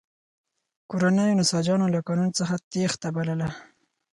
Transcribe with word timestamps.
کورنیو 0.89 1.37
نساجانو 1.39 1.87
له 1.95 1.99
قانون 2.07 2.29
څخه 2.39 2.55
تېښته 2.71 3.09
بلله. 3.15 3.47